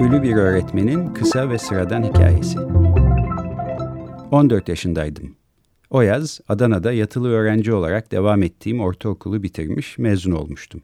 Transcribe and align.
Ölü 0.00 0.22
bir 0.22 0.36
öğretmenin 0.36 1.14
kısa 1.14 1.50
ve 1.50 1.58
sıradan 1.58 2.02
hikayesi. 2.02 2.58
14 4.30 4.68
yaşındaydım. 4.68 5.36
O 5.90 6.00
yaz 6.00 6.40
Adana'da 6.48 6.92
yatılı 6.92 7.28
öğrenci 7.28 7.72
olarak 7.72 8.12
devam 8.12 8.42
ettiğim 8.42 8.80
ortaokulu 8.80 9.42
bitirmiş, 9.42 9.98
mezun 9.98 10.32
olmuştum. 10.32 10.82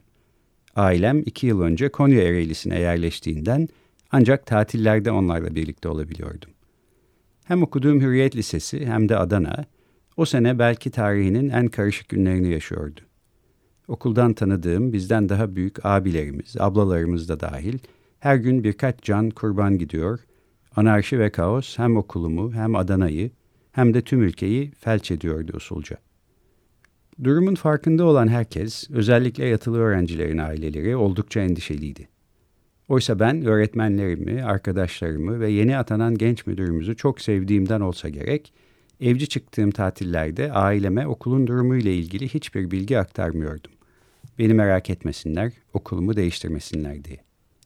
Ailem 0.75 1.19
iki 1.25 1.47
yıl 1.47 1.61
önce 1.61 1.89
Konya 1.89 2.21
Ereğlisi'ne 2.21 2.79
yerleştiğinden 2.79 3.67
ancak 4.11 4.45
tatillerde 4.45 5.11
onlarla 5.11 5.55
birlikte 5.55 5.89
olabiliyordum. 5.89 6.49
Hem 7.45 7.63
okuduğum 7.63 8.01
Hürriyet 8.01 8.35
Lisesi 8.35 8.85
hem 8.85 9.09
de 9.09 9.17
Adana, 9.17 9.65
o 10.17 10.25
sene 10.25 10.59
belki 10.59 10.91
tarihinin 10.91 11.49
en 11.49 11.67
karışık 11.67 12.09
günlerini 12.09 12.51
yaşıyordu. 12.51 13.01
Okuldan 13.87 14.33
tanıdığım 14.33 14.93
bizden 14.93 15.29
daha 15.29 15.55
büyük 15.55 15.85
abilerimiz, 15.85 16.55
ablalarımız 16.59 17.29
da 17.29 17.39
dahil 17.39 17.79
her 18.19 18.35
gün 18.35 18.63
birkaç 18.63 19.01
can 19.01 19.29
kurban 19.29 19.77
gidiyor, 19.77 20.19
anarşi 20.75 21.19
ve 21.19 21.29
kaos 21.29 21.77
hem 21.77 21.97
okulumu 21.97 22.53
hem 22.53 22.75
Adana'yı 22.75 23.31
hem 23.71 23.93
de 23.93 24.01
tüm 24.01 24.23
ülkeyi 24.23 24.71
felç 24.71 25.11
ediyordu 25.11 25.51
usulca. 25.55 25.97
Durumun 27.23 27.55
farkında 27.55 28.05
olan 28.05 28.27
herkes, 28.27 28.89
özellikle 28.89 29.45
yatılı 29.45 29.79
öğrencilerin 29.79 30.37
aileleri 30.37 30.95
oldukça 30.95 31.39
endişeliydi. 31.39 32.07
Oysa 32.87 33.19
ben 33.19 33.45
öğretmenlerimi, 33.45 34.43
arkadaşlarımı 34.43 35.39
ve 35.39 35.49
yeni 35.49 35.77
atanan 35.77 36.15
genç 36.17 36.47
müdürümüzü 36.47 36.95
çok 36.95 37.21
sevdiğimden 37.21 37.81
olsa 37.81 38.09
gerek, 38.09 38.53
evci 39.01 39.29
çıktığım 39.29 39.71
tatillerde 39.71 40.51
aileme 40.51 41.07
okulun 41.07 41.47
durumuyla 41.47 41.91
ilgili 41.91 42.27
hiçbir 42.27 42.71
bilgi 42.71 42.99
aktarmıyordum. 42.99 43.71
Beni 44.39 44.53
merak 44.53 44.89
etmesinler, 44.89 45.53
okulumu 45.73 46.15
değiştirmesinler 46.15 47.03
diye. 47.03 47.17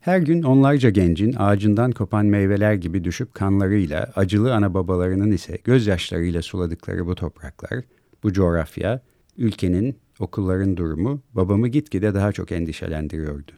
Her 0.09 0.19
gün 0.19 0.43
onlarca 0.43 0.89
gencin 0.89 1.35
ağacından 1.37 1.91
kopan 1.91 2.25
meyveler 2.25 2.73
gibi 2.73 3.03
düşüp 3.03 3.33
kanlarıyla, 3.33 4.11
acılı 4.15 4.53
ana 4.55 4.73
babalarının 4.73 5.31
ise 5.31 5.57
gözyaşlarıyla 5.63 6.41
suladıkları 6.41 7.07
bu 7.07 7.15
topraklar, 7.15 7.83
bu 8.23 8.33
coğrafya, 8.33 9.01
ülkenin, 9.37 9.97
okulların 10.19 10.77
durumu 10.77 11.21
babamı 11.33 11.67
gitgide 11.67 12.13
daha 12.13 12.31
çok 12.31 12.51
endişelendiriyordu. 12.51 13.51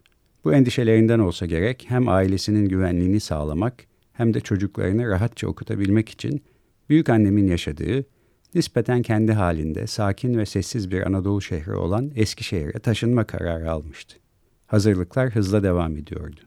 Bu 0.44 0.53
endişelerinden 0.53 1.19
olsa 1.19 1.45
gerek 1.45 1.85
hem 1.88 2.07
ailesinin 2.07 2.69
güvenliğini 2.69 3.19
sağlamak 3.19 3.73
hem 4.13 4.33
de 4.33 4.39
çocuklarını 4.39 5.09
rahatça 5.09 5.47
okutabilmek 5.47 6.09
için 6.09 6.41
büyük 6.89 7.09
annemin 7.09 7.47
yaşadığı, 7.47 8.05
nispeten 8.55 9.02
kendi 9.02 9.31
halinde 9.31 9.88
sakin 9.88 10.38
ve 10.38 10.45
sessiz 10.45 10.91
bir 10.91 11.07
Anadolu 11.07 11.41
şehri 11.41 11.73
olan 11.75 12.11
Eskişehir'e 12.16 12.79
taşınma 12.79 13.23
kararı 13.23 13.72
almıştı. 13.72 14.22
Hazırlıklar 14.71 15.29
hızla 15.29 15.63
devam 15.63 15.97
ediyordu. 15.97 16.39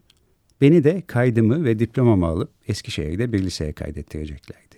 Beni 0.61 0.83
de 0.83 1.03
kaydımı 1.07 1.65
ve 1.65 1.79
diplomamı 1.79 2.25
alıp 2.25 2.49
Eskişehir'de 2.67 3.33
bir 3.33 3.43
liseye 3.43 3.73
kaydettireceklerdi. 3.73 4.75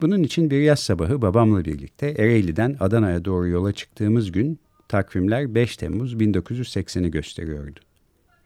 Bunun 0.00 0.22
için 0.22 0.50
bir 0.50 0.60
yaz 0.60 0.80
sabahı 0.80 1.22
babamla 1.22 1.64
birlikte 1.64 2.06
Ereğli'den 2.06 2.76
Adana'ya 2.80 3.24
doğru 3.24 3.48
yola 3.48 3.72
çıktığımız 3.72 4.32
gün 4.32 4.58
takvimler 4.88 5.54
5 5.54 5.76
Temmuz 5.76 6.14
1980'i 6.14 7.10
gösteriyordu. 7.10 7.80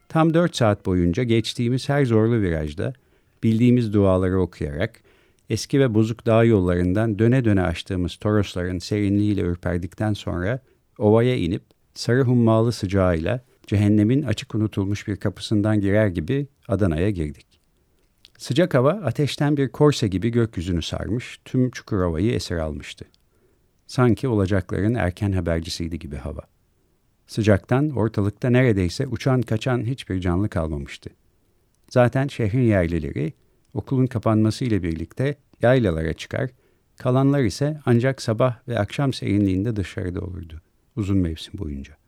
Tam 0.09 0.35
4 0.35 0.57
saat 0.57 0.87
boyunca 0.87 1.23
geçtiğimiz 1.23 1.89
her 1.89 2.05
zorlu 2.05 2.41
virajda 2.41 2.93
bildiğimiz 3.43 3.93
duaları 3.93 4.41
okuyarak 4.41 5.01
eski 5.51 5.81
ve 5.81 5.95
bozuk 5.95 6.27
dağ 6.27 6.45
yollarından 6.45 7.19
döne 7.19 7.45
döne 7.45 7.63
açtığımız 7.63 8.17
Torosların 8.17 8.79
serinliğiyle 8.79 9.41
ürperdikten 9.41 10.13
sonra 10.13 10.61
ovaya 10.99 11.37
inip 11.37 11.63
sarı 11.95 12.23
hummalı 12.23 12.73
sıcağıyla 12.73 13.50
cehennemin 13.71 14.23
açık 14.23 14.55
unutulmuş 14.55 15.09
bir 15.09 15.17
kapısından 15.17 15.81
girer 15.81 16.07
gibi 16.07 16.47
Adana'ya 16.69 17.11
girdik. 17.11 17.47
Sıcak 18.39 18.75
hava 18.75 18.91
ateşten 18.91 19.57
bir 19.57 19.69
korse 19.69 20.09
gibi 20.09 20.31
gökyüzünü 20.31 20.83
sarmış, 20.83 21.41
tüm 21.45 21.71
Çukurova'yı 21.71 22.33
esir 22.33 22.57
almıştı. 22.57 23.05
Sanki 23.87 24.29
olacakların 24.29 24.95
erken 24.95 25.33
habercisiydi 25.33 25.99
gibi 25.99 26.17
hava. 26.17 26.41
Sıcaktan 27.27 27.91
ortalıkta 27.91 28.51
neredeyse 28.51 29.07
uçan 29.07 29.43
kaçan 29.43 29.85
hiçbir 29.85 30.21
canlı 30.21 30.49
kalmamıştı. 30.49 31.11
Zaten 31.91 32.29
şehrin 32.29 32.63
yerlileri 32.63 33.33
okulun 33.75 34.07
kapanması 34.07 34.65
ile 34.65 34.83
birlikte 34.83 35.35
yaylalara 35.63 36.13
çıkar, 36.13 36.51
kalanlar 36.99 37.43
ise 37.43 37.81
ancak 37.87 38.23
sabah 38.23 38.69
ve 38.69 38.79
akşam 38.79 39.13
serinliğinde 39.13 39.77
dışarıda 39.77 40.21
olurdu 40.21 40.61
uzun 40.97 41.19
mevsim 41.19 41.59
boyunca. 41.59 42.00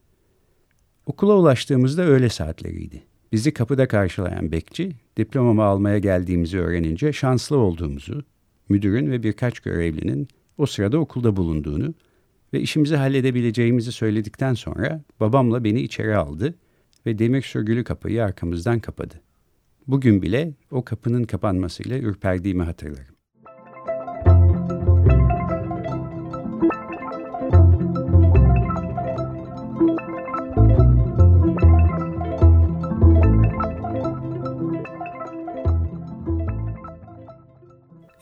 Okula 1.07 1.35
ulaştığımızda 1.37 2.03
öğle 2.03 2.29
saatleriydi. 2.29 3.03
Bizi 3.33 3.53
kapıda 3.53 3.89
karşılayan 3.89 4.53
bekçi, 4.53 4.93
diplomamı 5.17 5.63
almaya 5.63 5.99
geldiğimizi 5.99 6.59
öğrenince 6.59 7.13
şanslı 7.13 7.57
olduğumuzu, 7.57 8.25
müdürün 8.69 9.11
ve 9.11 9.23
birkaç 9.23 9.61
görevlinin 9.61 10.29
o 10.59 10.67
sırada 10.67 10.99
okulda 10.99 11.37
bulunduğunu 11.37 11.95
ve 12.53 12.61
işimizi 12.61 12.97
halledebileceğimizi 12.97 13.93
söyledikten 13.93 14.55
sonra 14.55 15.03
babamla 15.21 15.65
beni 15.65 15.81
içeri 15.81 16.17
aldı 16.17 16.55
ve 17.07 17.19
demir 17.19 17.43
sürgülü 17.43 17.85
kapıyı 17.85 18.25
arkamızdan 18.25 18.81
kapadı. 18.81 19.15
Bugün 19.87 20.23
bile 20.23 20.53
o 20.71 20.85
kapının 20.85 21.25
kapanmasıyla 21.25 21.99
ürperdiğimi 21.99 22.63
hatırlarım. 22.63 23.15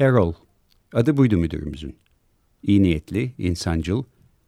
Errol, 0.01 0.35
adı 0.93 1.17
buydu 1.17 1.37
müdürümüzün. 1.37 1.97
İyi 2.63 2.83
niyetli, 2.83 3.33
insancıl, 3.39 4.03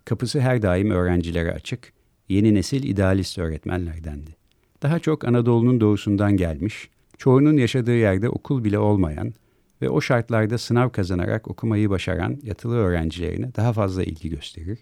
kapısı 0.05 0.41
her 0.41 0.63
daim 0.63 0.91
öğrencilere 0.91 1.53
açık, 1.53 1.93
yeni 2.29 2.55
nesil 2.55 2.85
idealist 2.85 3.39
öğretmenlerdendi. 3.39 4.37
Daha 4.83 4.99
çok 4.99 5.25
Anadolu'nun 5.25 5.81
doğusundan 5.81 6.37
gelmiş, 6.37 6.91
çoğunun 7.19 7.57
yaşadığı 7.57 7.97
yerde 7.97 8.29
okul 8.29 8.65
bile 8.65 8.79
olmayan 8.79 9.35
ve 9.83 9.89
o 9.89 10.01
şartlarda 10.01 10.59
sınav 10.59 10.91
kazanarak 10.91 11.49
okumayı 11.49 11.91
başaran 11.91 12.39
yatılı 12.43 12.77
öğrencilerine 12.77 13.55
daha 13.55 13.73
fazla 13.73 14.05
ilgi 14.05 14.29
gösterir, 14.29 14.79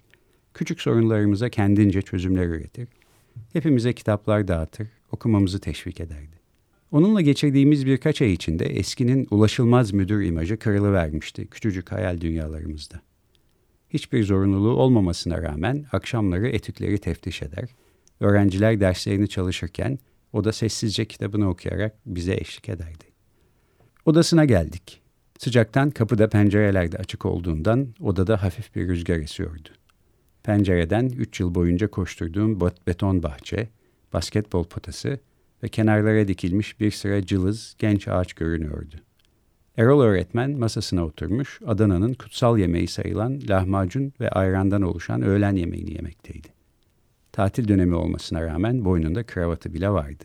küçük 0.54 0.81
sorunlarımıza 0.81 1.48
kendince 1.48 2.02
çözümler 2.02 2.47
üretir, 2.47 2.88
hepimize 3.52 3.92
kitaplar 3.92 4.48
dağıtır, 4.48 4.88
okumamızı 5.12 5.60
teşvik 5.60 6.00
ederdi. 6.00 6.39
Onunla 6.92 7.20
geçirdiğimiz 7.20 7.86
birkaç 7.86 8.22
ay 8.22 8.32
içinde 8.32 8.66
eskinin 8.66 9.26
ulaşılmaz 9.30 9.92
müdür 9.92 10.22
imajı 10.22 10.58
kırılıvermişti 10.58 11.46
küçücük 11.46 11.92
hayal 11.92 12.20
dünyalarımızda. 12.20 13.00
Hiçbir 13.90 14.25
zorunluluğu 14.25 14.72
olmamasına 14.72 15.42
rağmen 15.42 15.87
akşamları 15.92 16.48
etütleri 16.48 16.98
teftiş 16.98 17.42
eder, 17.42 17.69
öğrenciler 18.20 18.81
derslerini 18.81 19.28
çalışırken 19.28 19.98
o 20.32 20.44
da 20.44 20.52
sessizce 20.52 21.04
kitabını 21.04 21.48
okuyarak 21.48 21.96
bize 22.06 22.34
eşlik 22.34 22.69
ederdi. 22.69 23.04
Odasına 24.06 24.44
geldik. 24.44 25.00
Sıcaktan 25.38 25.90
kapıda 25.90 26.28
pencerelerde 26.28 26.96
açık 26.98 27.26
olduğundan 27.26 27.94
odada 28.00 28.43
hafif 28.43 28.75
bir 28.75 28.88
rüzgar 28.88 29.19
esiyordu. 29.19 29.69
Pencereden 30.43 31.06
üç 31.06 31.40
yıl 31.40 31.54
boyunca 31.54 31.88
koşturduğum 31.90 32.60
beton 32.60 33.22
bahçe, 33.22 33.69
basketbol 34.12 34.64
potası 34.64 35.20
ve 35.62 35.68
kenarlara 35.68 36.28
dikilmiş 36.28 36.80
bir 36.80 36.90
sıra 36.90 37.26
cılız 37.26 37.74
genç 37.78 38.08
ağaç 38.08 38.32
görünüyordu. 38.32 38.94
Erol 39.76 40.00
öğretmen 40.00 40.50
masasına 40.50 41.04
oturmuş 41.04 41.60
Adana'nın 41.66 42.14
kutsal 42.14 42.58
yemeği 42.58 42.88
sayılan 42.88 43.40
lahmacun 43.48 44.12
ve 44.20 44.30
ayrandan 44.30 44.82
oluşan 44.82 45.22
öğlen 45.22 45.56
yemeğini 45.56 45.92
yemekteydi. 45.92 46.48
Tatil 47.32 47.68
dönemi 47.68 47.94
olmasına 47.94 48.42
rağmen 48.42 48.84
boynunda 48.84 49.22
kravatı 49.22 49.74
bile 49.74 49.90
vardı. 49.90 50.24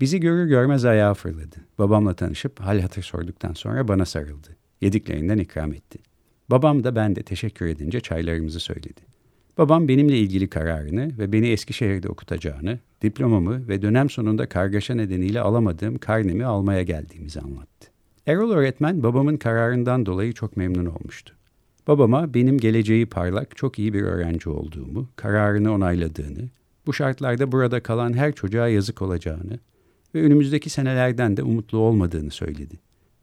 Bizi 0.00 0.20
görür 0.20 0.46
görmez 0.46 0.84
ayağa 0.84 1.14
fırladı. 1.14 1.56
Babamla 1.78 2.14
tanışıp 2.14 2.60
hal 2.60 2.80
hatır 2.80 3.02
sorduktan 3.02 3.52
sonra 3.52 3.88
bana 3.88 4.04
sarıldı. 4.04 4.56
Yediklerinden 4.80 5.38
ikram 5.38 5.72
etti. 5.72 5.98
Babam 6.50 6.84
da 6.84 6.96
ben 6.96 7.16
de 7.16 7.22
teşekkür 7.22 7.66
edince 7.66 8.00
çaylarımızı 8.00 8.60
söyledi. 8.60 9.09
Babam 9.58 9.88
benimle 9.88 10.18
ilgili 10.18 10.48
kararını 10.48 11.18
ve 11.18 11.32
beni 11.32 11.48
Eskişehir'de 11.48 12.08
okutacağını, 12.08 12.78
diplomamı 13.02 13.68
ve 13.68 13.82
dönem 13.82 14.10
sonunda 14.10 14.48
kargaşa 14.48 14.94
nedeniyle 14.94 15.40
alamadığım 15.40 15.98
karnemi 15.98 16.44
almaya 16.44 16.82
geldiğimizi 16.82 17.40
anlattı. 17.40 17.90
Erol 18.26 18.50
öğretmen 18.50 19.02
babamın 19.02 19.36
kararından 19.36 20.06
dolayı 20.06 20.32
çok 20.32 20.56
memnun 20.56 20.86
olmuştu. 20.86 21.34
Babama 21.86 22.34
benim 22.34 22.58
geleceği 22.58 23.06
parlak, 23.06 23.56
çok 23.56 23.78
iyi 23.78 23.94
bir 23.94 24.02
öğrenci 24.02 24.50
olduğumu, 24.50 25.08
kararını 25.16 25.72
onayladığını, 25.72 26.48
bu 26.86 26.92
şartlarda 26.92 27.52
burada 27.52 27.82
kalan 27.82 28.12
her 28.12 28.32
çocuğa 28.32 28.68
yazık 28.68 29.02
olacağını 29.02 29.58
ve 30.14 30.22
önümüzdeki 30.22 30.70
senelerden 30.70 31.36
de 31.36 31.42
umutlu 31.42 31.78
olmadığını 31.78 32.30
söyledi. 32.30 32.74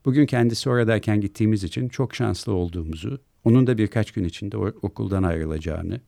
Bugün 0.06 0.26
kendisi 0.26 0.70
oradayken 0.70 1.22
gittiğimiz 1.22 1.64
için 1.64 1.90
çok 1.90 2.16
şanslı 2.16 2.54
olduğumuzu, 2.54 3.20
onun 3.44 3.68
da 3.68 3.78
birkaç 3.78 4.12
gün 4.12 4.24
içinde 4.24 4.58
okuldan 4.58 5.24
ayrılacağını, 5.24 6.02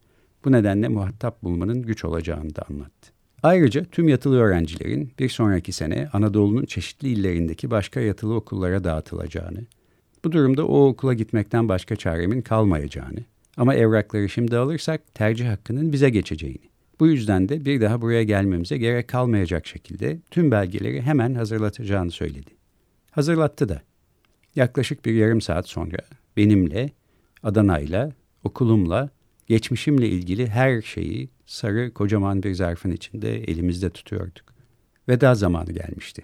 bu 0.46 0.52
nedenle 0.52 0.88
muhatap 0.88 1.44
bulmanın 1.44 1.82
güç 1.82 2.06
olacağını 2.06 2.56
da 2.56 2.62
anlattı. 2.70 3.12
Ayrıca 3.44 3.86
tüm 3.86 4.08
yatılı 4.08 4.40
öğrencilerin 4.40 5.12
bir 5.20 5.30
sonraki 5.30 5.72
sene 5.72 6.10
Anadolu'nun 6.14 6.66
çeşitli 6.66 7.08
illerindeki 7.08 7.72
başka 7.72 8.00
yatılı 8.00 8.34
okullara 8.36 8.84
dağıtılacağını, 8.84 9.62
bu 10.26 10.32
durumda 10.32 10.68
o 10.68 10.88
okula 10.88 11.14
gitmekten 11.14 11.70
başka 11.70 11.96
çaremin 11.96 12.42
kalmayacağını 12.42 13.20
ama 13.58 13.76
evrakları 13.76 14.30
şimdi 14.30 14.58
alırsak 14.58 15.14
tercih 15.14 15.50
hakkının 15.50 15.94
bize 15.94 16.10
geçeceğini. 16.10 16.70
Bu 17.00 17.08
yüzden 17.08 17.50
de 17.50 17.66
bir 17.66 17.82
daha 17.82 18.02
buraya 18.02 18.24
gelmemize 18.24 18.78
gerek 18.78 19.08
kalmayacak 19.08 19.68
şekilde 19.68 20.20
tüm 20.32 20.52
belgeleri 20.52 21.02
hemen 21.02 21.34
hazırlatacağını 21.34 22.12
söyledi. 22.12 22.50
Hazırlattı 23.12 23.70
da. 23.70 23.82
Yaklaşık 24.56 25.06
bir 25.06 25.14
yarım 25.14 25.42
saat 25.42 25.68
sonra 25.68 25.98
benimle, 26.38 26.90
Adana'yla, 27.44 28.12
okulumla, 28.44 29.10
geçmişimle 29.50 30.10
ilgili 30.10 30.48
her 30.48 30.82
şeyi 30.82 31.30
sarı 31.46 31.94
kocaman 31.94 32.44
bir 32.44 32.54
zarfın 32.54 32.92
içinde 32.92 33.44
elimizde 33.44 33.90
tutuyorduk. 33.90 34.46
Veda 35.10 35.36
zamanı 35.36 35.72
gelmişti. 35.72 36.24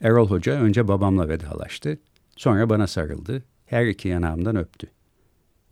Erol 0.00 0.28
Hoca 0.28 0.52
önce 0.52 0.88
babamla 0.88 1.28
vedalaştı, 1.28 1.98
sonra 2.36 2.70
bana 2.70 2.86
sarıldı, 2.86 3.42
her 3.66 3.86
iki 3.86 4.08
yanağımdan 4.08 4.56
öptü. 4.56 4.86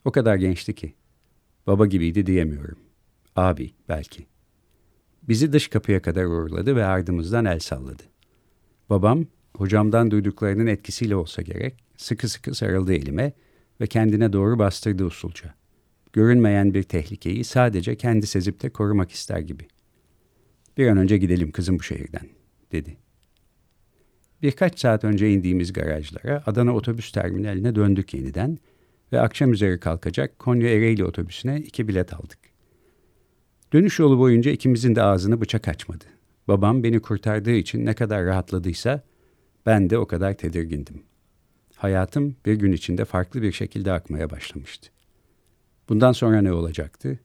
O 0.04 0.12
kadar 0.12 0.36
gençti 0.36 0.74
ki, 0.74 0.94
baba 1.66 1.86
gibiydi 1.86 2.26
diyemiyorum. 2.26 2.78
Abi 3.36 3.70
belki. 3.88 4.26
Bizi 5.22 5.52
dış 5.52 5.68
kapıya 5.68 6.02
kadar 6.02 6.24
uğurladı 6.24 6.76
ve 6.76 6.84
ardımızdan 6.84 7.44
el 7.44 7.58
salladı. 7.58 8.02
Babam, 8.90 9.26
hocamdan 9.56 10.10
duyduklarının 10.10 10.66
etkisiyle 10.66 11.16
olsa 11.16 11.42
gerek, 11.42 11.84
sıkı 11.96 12.28
sıkı 12.28 12.54
sarıldı 12.54 12.92
elime 12.92 13.32
ve 13.80 13.86
kendine 13.86 14.32
doğru 14.32 14.58
bastırdı 14.58 15.04
usulca 15.04 15.54
görünmeyen 16.14 16.74
bir 16.74 16.82
tehlikeyi 16.82 17.44
sadece 17.44 17.96
kendi 17.96 18.26
sezip 18.26 18.62
de 18.62 18.70
korumak 18.70 19.10
ister 19.10 19.38
gibi. 19.38 19.66
Bir 20.78 20.88
an 20.88 20.96
önce 20.96 21.18
gidelim 21.18 21.52
kızım 21.52 21.78
bu 21.78 21.82
şehirden, 21.82 22.28
dedi. 22.72 22.96
Birkaç 24.42 24.80
saat 24.80 25.04
önce 25.04 25.30
indiğimiz 25.30 25.72
garajlara 25.72 26.42
Adana 26.46 26.74
otobüs 26.74 27.12
terminaline 27.12 27.74
döndük 27.74 28.14
yeniden 28.14 28.58
ve 29.12 29.20
akşam 29.20 29.52
üzeri 29.52 29.80
kalkacak 29.80 30.38
Konya 30.38 30.68
Ereğli 30.68 31.04
otobüsüne 31.04 31.58
iki 31.58 31.88
bilet 31.88 32.14
aldık. 32.14 32.38
Dönüş 33.72 33.98
yolu 33.98 34.18
boyunca 34.18 34.50
ikimizin 34.50 34.94
de 34.94 35.02
ağzını 35.02 35.40
bıçak 35.40 35.68
açmadı. 35.68 36.04
Babam 36.48 36.82
beni 36.82 37.00
kurtardığı 37.00 37.54
için 37.54 37.86
ne 37.86 37.94
kadar 37.94 38.24
rahatladıysa 38.24 39.02
ben 39.66 39.90
de 39.90 39.98
o 39.98 40.06
kadar 40.06 40.34
tedirgindim. 40.34 41.02
Hayatım 41.76 42.36
bir 42.46 42.54
gün 42.54 42.72
içinde 42.72 43.04
farklı 43.04 43.42
bir 43.42 43.52
şekilde 43.52 43.92
akmaya 43.92 44.30
başlamıştı. 44.30 44.93
Bundan 45.88 46.12
sonra 46.12 46.42
ne 46.42 46.52
olacaktı? 46.52 47.18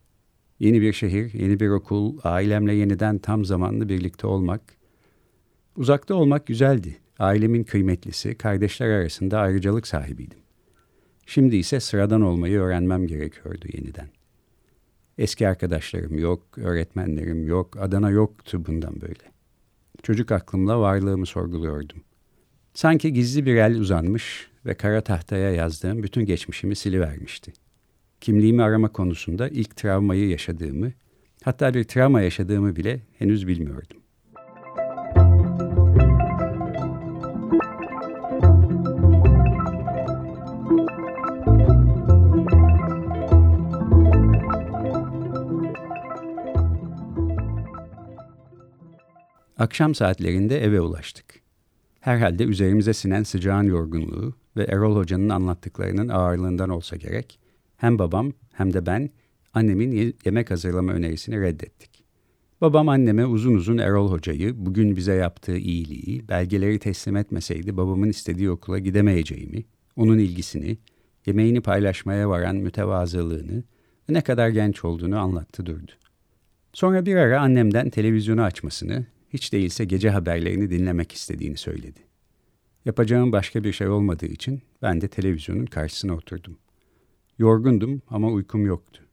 Yeni 0.59 0.81
bir 0.81 0.93
şehir, 0.93 1.33
yeni 1.33 1.59
bir 1.59 1.69
okul, 1.69 2.17
ailemle 2.23 2.73
yeniden 2.73 3.17
tam 3.17 3.45
zamanlı 3.45 3.89
birlikte 3.89 4.27
olmak. 4.27 4.61
Uzakta 5.75 6.15
olmak 6.15 6.47
güzeldi. 6.47 6.97
Ailemin 7.19 7.63
kıymetlisi, 7.63 8.35
kardeşler 8.35 8.89
arasında 8.89 9.39
ayrıcalık 9.39 9.87
sahibiydim. 9.87 10.39
Şimdi 11.25 11.55
ise 11.55 11.79
sıradan 11.79 12.21
olmayı 12.21 12.59
öğrenmem 12.59 13.07
gerekiyordu 13.07 13.65
yeniden. 13.73 14.09
Eski 15.17 15.47
arkadaşlarım 15.47 16.19
yok, 16.19 16.57
öğretmenlerim 16.57 17.47
yok, 17.47 17.77
Adana 17.77 18.09
yoktu 18.09 18.63
bundan 18.67 19.01
böyle. 19.01 19.31
Çocuk 20.03 20.31
aklımla 20.31 20.79
varlığımı 20.79 21.25
sorguluyordum. 21.25 22.01
Sanki 22.73 23.13
gizli 23.13 23.45
bir 23.45 23.55
el 23.55 23.79
uzanmış 23.79 24.47
ve 24.65 24.73
kara 24.73 25.01
tahtaya 25.01 25.51
yazdığım 25.51 26.03
bütün 26.03 26.25
geçmişimi 26.25 26.75
silivermişti 26.75 27.53
kimliğimi 28.21 28.63
arama 28.63 28.91
konusunda 28.91 29.49
ilk 29.49 29.75
travmayı 29.75 30.29
yaşadığımı, 30.29 30.91
hatta 31.43 31.73
bir 31.73 31.83
travma 31.83 32.21
yaşadığımı 32.21 32.75
bile 32.75 33.01
henüz 33.17 33.47
bilmiyordum. 33.47 33.97
Akşam 49.57 49.95
saatlerinde 49.95 50.63
eve 50.63 50.81
ulaştık. 50.81 51.25
Herhalde 51.99 52.43
üzerimize 52.43 52.93
sinen 52.93 53.23
sıcağın 53.23 53.63
yorgunluğu 53.63 54.33
ve 54.57 54.63
Erol 54.63 54.95
Hoca'nın 54.95 55.29
anlattıklarının 55.29 56.09
ağırlığından 56.09 56.69
olsa 56.69 56.95
gerek, 56.95 57.39
hem 57.79 57.99
babam 57.99 58.33
hem 58.51 58.73
de 58.73 58.85
ben 58.85 59.09
annemin 59.53 60.15
yemek 60.25 60.51
hazırlama 60.51 60.91
önerisini 60.91 61.41
reddettik. 61.41 62.03
Babam 62.61 62.89
anneme 62.89 63.25
uzun 63.25 63.55
uzun 63.55 63.77
Erol 63.77 64.11
Hoca'yı, 64.11 64.65
bugün 64.65 64.95
bize 64.95 65.13
yaptığı 65.13 65.57
iyiliği, 65.57 66.27
belgeleri 66.27 66.79
teslim 66.79 67.15
etmeseydi 67.15 67.77
babamın 67.77 68.09
istediği 68.09 68.49
okula 68.49 68.79
gidemeyeceğimi, 68.79 69.63
onun 69.95 70.17
ilgisini, 70.17 70.77
yemeğini 71.25 71.61
paylaşmaya 71.61 72.29
varan 72.29 72.55
mütevazılığını 72.55 73.63
ve 74.09 74.13
ne 74.13 74.21
kadar 74.21 74.49
genç 74.49 74.85
olduğunu 74.85 75.19
anlattı 75.19 75.65
durdu. 75.65 75.91
Sonra 76.73 77.05
bir 77.05 77.15
ara 77.15 77.41
annemden 77.41 77.89
televizyonu 77.89 78.41
açmasını, 78.41 79.05
hiç 79.29 79.53
değilse 79.53 79.85
gece 79.85 80.09
haberlerini 80.09 80.69
dinlemek 80.69 81.11
istediğini 81.11 81.57
söyledi. 81.57 81.99
Yapacağım 82.85 83.31
başka 83.31 83.63
bir 83.63 83.73
şey 83.73 83.87
olmadığı 83.87 84.25
için 84.25 84.61
ben 84.81 85.01
de 85.01 85.07
televizyonun 85.07 85.65
karşısına 85.65 86.13
oturdum. 86.13 86.57
Yorgundum 87.39 88.01
ama 88.09 88.27
uykum 88.27 88.65
yoktu. 88.65 89.03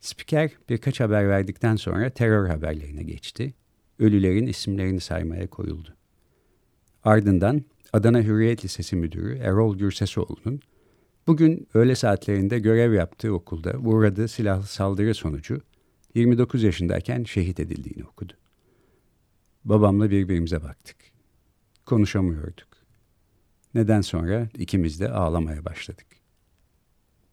Spiker 0.00 0.50
birkaç 0.68 1.00
haber 1.00 1.28
verdikten 1.28 1.76
sonra 1.76 2.10
terör 2.10 2.48
haberlerine 2.48 3.02
geçti. 3.02 3.54
Ölülerin 3.98 4.46
isimlerini 4.46 5.00
saymaya 5.00 5.46
koyuldu. 5.46 5.96
Ardından 7.04 7.64
Adana 7.92 8.22
Hürriyet 8.22 8.64
Lisesi 8.64 8.96
Müdürü 8.96 9.38
Erol 9.38 9.78
Gürsesoğlu'nun 9.78 10.60
bugün 11.26 11.68
öğle 11.74 11.94
saatlerinde 11.94 12.58
görev 12.58 12.92
yaptığı 12.92 13.34
okulda 13.34 13.78
uğradığı 13.78 14.28
silahlı 14.28 14.66
saldırı 14.66 15.14
sonucu 15.14 15.60
29 16.14 16.62
yaşındayken 16.62 17.24
şehit 17.24 17.60
edildiğini 17.60 18.04
okudu. 18.04 18.32
Babamla 19.64 20.10
birbirimize 20.10 20.62
baktık. 20.62 20.96
Konuşamıyorduk. 21.86 22.68
Neden 23.74 24.00
sonra 24.00 24.48
ikimiz 24.58 25.00
de 25.00 25.10
ağlamaya 25.10 25.64
başladık. 25.64 26.17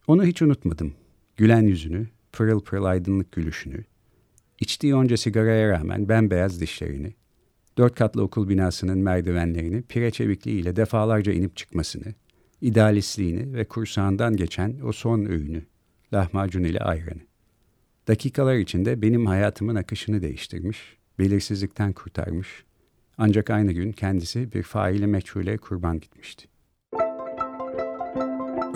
Onu 0.06 0.24
hiç 0.24 0.42
unutmadım. 0.42 0.94
Gülen 1.36 1.62
yüzünü, 1.62 2.06
pırıl 2.32 2.60
pırıl 2.60 2.84
aydınlık 2.84 3.32
gülüşünü, 3.32 3.84
içtiği 4.60 4.94
onca 4.94 5.16
sigaraya 5.16 5.68
rağmen 5.68 6.08
bembeyaz 6.08 6.60
dişlerini, 6.60 7.14
dört 7.78 7.94
katlı 7.94 8.22
okul 8.22 8.48
binasının 8.48 8.98
merdivenlerini 8.98 9.82
pire 9.82 10.10
çevikliğiyle 10.10 10.76
defalarca 10.76 11.32
inip 11.32 11.56
çıkmasını, 11.56 12.14
idealistliğini 12.60 13.54
ve 13.54 13.64
kursağından 13.64 14.36
geçen 14.36 14.80
o 14.84 14.92
son 14.92 15.24
öğünü, 15.24 15.62
lahmacun 16.12 16.64
ile 16.64 16.78
ayranı. 16.78 17.20
Dakikalar 18.08 18.56
içinde 18.56 19.02
benim 19.02 19.26
hayatımın 19.26 19.74
akışını 19.74 20.22
değiştirmiş, 20.22 20.96
belirsizlikten 21.18 21.92
kurtarmış, 21.92 22.64
ancak 23.18 23.50
aynı 23.50 23.72
gün 23.72 23.92
kendisi 23.92 24.52
bir 24.52 24.62
faili 24.62 25.06
meçhule 25.06 25.56
kurban 25.56 26.00
gitmişti. 26.00 26.48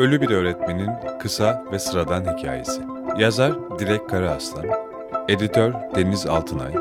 Ölü 0.00 0.20
bir 0.20 0.30
öğretmenin 0.30 0.90
kısa 1.18 1.64
ve 1.72 1.78
sıradan 1.78 2.36
hikayesi. 2.36 2.82
Yazar 3.18 3.52
Dilek 3.78 4.08
Karaaslan, 4.08 4.66
editör 5.28 5.72
Deniz 5.94 6.26
Altınay, 6.26 6.72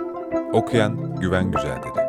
okuyan 0.53 1.15
Güven 1.15 1.51
Güzeldere. 1.51 2.08